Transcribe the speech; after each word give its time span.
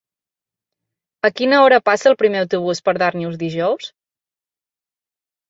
A 1.29 1.29
quina 1.39 1.59
hora 1.65 1.79
passa 1.89 2.07
el 2.13 2.17
primer 2.23 2.41
autobús 2.45 2.81
per 2.89 2.95
Darnius 3.03 3.39
dijous? 3.45 3.93